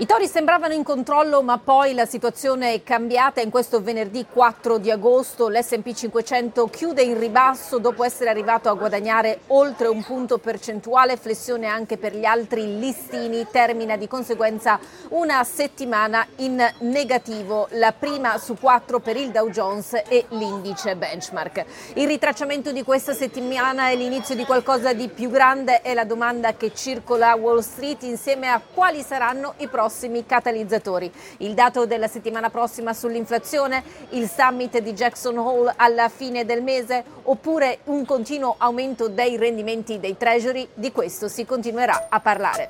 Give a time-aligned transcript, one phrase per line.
[0.00, 3.42] I tori sembravano in controllo, ma poi la situazione è cambiata.
[3.42, 8.74] In questo venerdì 4 di agosto l'SP 500 chiude in ribasso dopo essere arrivato a
[8.74, 11.18] guadagnare oltre un punto percentuale.
[11.18, 13.46] Flessione anche per gli altri listini.
[13.50, 19.92] Termina di conseguenza una settimana in negativo, la prima su quattro per il Dow Jones
[20.08, 21.64] e l'indice benchmark.
[21.96, 25.82] Il ritracciamento di questa settimana è l'inizio di qualcosa di più grande.
[25.82, 30.24] È la domanda che circola a Wall Street insieme a quali saranno i prossimi prossimi
[30.24, 31.10] catalizzatori.
[31.38, 37.02] Il dato della settimana prossima sull'inflazione, il summit di Jackson Hole alla fine del mese
[37.24, 42.68] oppure un continuo aumento dei rendimenti dei treasury, di questo si continuerà a parlare.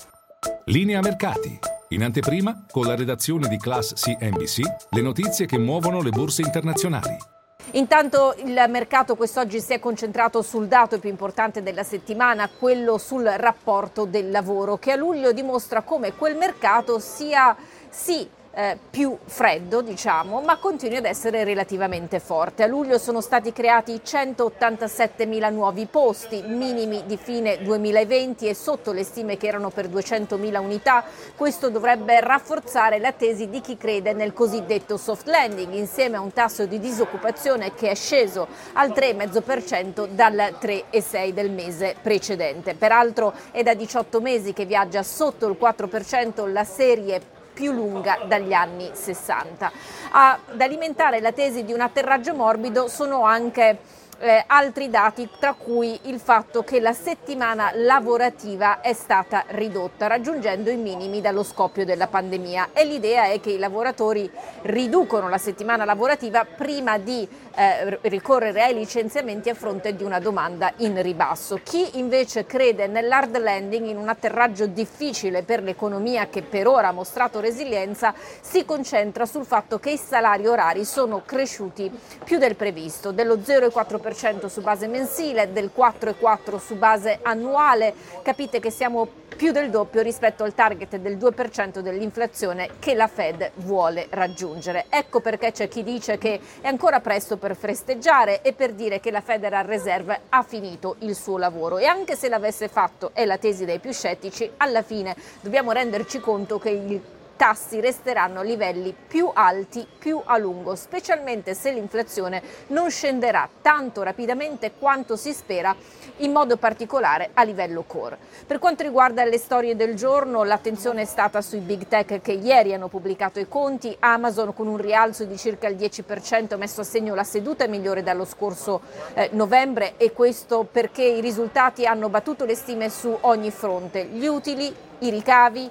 [0.64, 1.58] Linea mercati.
[1.88, 7.29] In anteprima, con la redazione di Class CNBC, le notizie che muovono le borse internazionali.
[7.72, 13.24] Intanto il mercato quest'oggi si è concentrato sul dato più importante della settimana, quello sul
[13.24, 17.56] rapporto del lavoro, che a luglio dimostra come quel mercato sia
[17.88, 22.64] sì eh, più freddo, diciamo, ma continui ad essere relativamente forte.
[22.64, 28.92] A luglio sono stati creati 187 mila nuovi posti, minimi di fine 2020 e sotto
[28.92, 31.04] le stime che erano per 200 mila unità.
[31.36, 36.32] Questo dovrebbe rafforzare la tesi di chi crede nel cosiddetto soft landing, insieme a un
[36.32, 42.74] tasso di disoccupazione che è sceso al 3,5% dal 3,6% del mese precedente.
[42.74, 48.52] Peraltro è da 18 mesi che viaggia sotto il 4% la serie più lunga dagli
[48.52, 49.72] anni 60.
[50.12, 53.78] Ad alimentare la tesi di un atterraggio morbido sono anche
[54.20, 60.70] eh, altri dati, tra cui il fatto che la settimana lavorativa è stata ridotta, raggiungendo
[60.70, 62.70] i minimi dallo scoppio della pandemia.
[62.72, 64.30] E l'idea è che i lavoratori
[64.62, 70.72] riducono la settimana lavorativa prima di eh, ricorrere ai licenziamenti a fronte di una domanda
[70.78, 71.58] in ribasso.
[71.62, 76.92] Chi invece crede nell'hard landing, in un atterraggio difficile per l'economia che per ora ha
[76.92, 81.90] mostrato resilienza, si concentra sul fatto che i salari orari sono cresciuti
[82.22, 87.94] più del previsto, dello 0,4% 2% su base mensile, del 4,4% su base annuale.
[88.22, 93.52] Capite che siamo più del doppio rispetto al target del 2% dell'inflazione che la Fed
[93.54, 94.86] vuole raggiungere.
[94.90, 99.10] Ecco perché c'è chi dice che è ancora presto per festeggiare e per dire che
[99.10, 101.78] la Federal Reserve ha finito il suo lavoro.
[101.78, 106.20] E anche se l'avesse fatto, è la tesi dei più scettici, alla fine dobbiamo renderci
[106.20, 107.00] conto che il
[107.40, 114.02] tassi resteranno a livelli più alti più a lungo, specialmente se l'inflazione non scenderà tanto
[114.02, 115.74] rapidamente quanto si spera,
[116.18, 118.18] in modo particolare a livello core.
[118.46, 122.74] Per quanto riguarda le storie del giorno, l'attenzione è stata sui big tech che ieri
[122.74, 126.84] hanno pubblicato i conti, Amazon con un rialzo di circa il 10% ha messo a
[126.84, 128.82] segno la seduta migliore dallo scorso
[129.14, 134.26] eh, novembre e questo perché i risultati hanno battuto le stime su ogni fronte, gli
[134.26, 135.70] utili, i ricavi,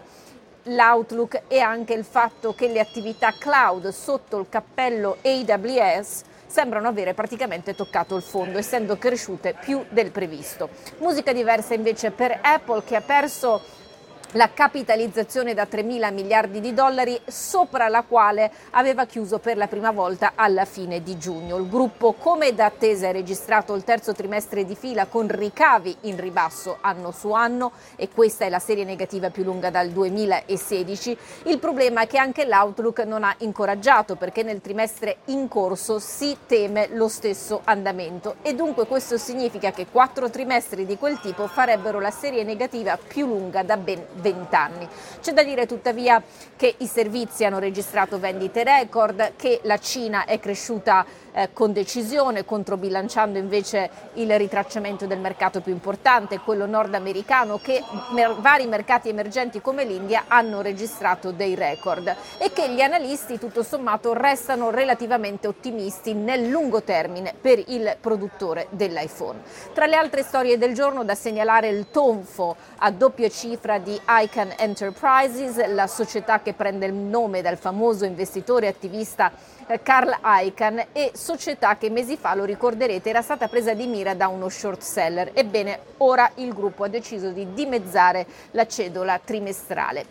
[0.63, 7.13] l'outlook e anche il fatto che le attività cloud sotto il cappello AWS sembrano avere
[7.13, 10.69] praticamente toccato il fondo, essendo cresciute più del previsto.
[10.97, 13.61] Musica diversa invece per Apple che ha perso
[14.33, 19.67] la capitalizzazione da 3 mila miliardi di dollari sopra la quale aveva chiuso per la
[19.67, 21.57] prima volta alla fine di giugno.
[21.57, 26.19] Il gruppo come da attesa ha registrato il terzo trimestre di fila con ricavi in
[26.19, 31.17] ribasso anno su anno e questa è la serie negativa più lunga dal 2016.
[31.45, 36.37] Il problema è che anche l'outlook non ha incoraggiato perché nel trimestre in corso si
[36.45, 41.99] teme lo stesso andamento e dunque questo significa che quattro trimestri di quel tipo farebbero
[41.99, 44.87] la serie negativa più lunga da ben 20 anni.
[45.21, 46.21] C'è da dire tuttavia
[46.55, 52.45] che i servizi hanno registrato vendite record, che la Cina è cresciuta eh, con decisione,
[52.45, 59.61] controbilanciando invece il ritracciamento del mercato più importante, quello nordamericano, che mer- vari mercati emergenti
[59.61, 66.13] come l'India hanno registrato dei record e che gli analisti tutto sommato restano relativamente ottimisti
[66.13, 69.41] nel lungo termine per il produttore dell'iPhone.
[69.73, 74.55] Tra le altre storie del giorno da segnalare il tonfo a doppia cifra di ICANN
[74.57, 79.31] Enterprises, la società che prende il nome dal famoso investitore attivista
[79.67, 84.15] eh, Carl Icahn e società che mesi fa, lo ricorderete, era stata presa di mira
[84.15, 85.29] da uno short seller.
[85.33, 90.07] Ebbene, ora il gruppo ha deciso di dimezzare la cedola trimestrale.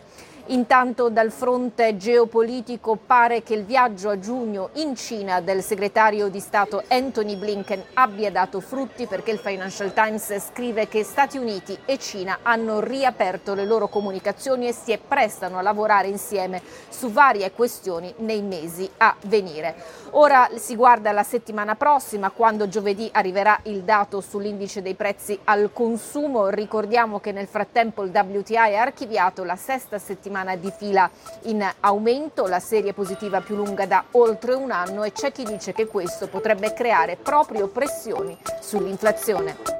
[0.51, 6.39] Intanto dal fronte geopolitico pare che il viaggio a giugno in Cina del segretario di
[6.39, 11.99] Stato Anthony Blinken abbia dato frutti perché il Financial Times scrive che Stati Uniti e
[11.99, 18.11] Cina hanno riaperto le loro comunicazioni e si prestano a lavorare insieme su varie questioni
[18.17, 19.75] nei mesi a venire.
[20.13, 25.69] Ora si guarda la settimana prossima quando giovedì arriverà il dato sull'indice dei prezzi al
[25.71, 26.49] consumo.
[26.49, 31.09] Ricordiamo che nel frattempo il WTI ha archiviato la sesta settimana settimana di fila
[31.43, 35.73] in aumento, la serie positiva più lunga da oltre un anno e c'è chi dice
[35.73, 39.78] che questo potrebbe creare proprio pressioni sull'inflazione.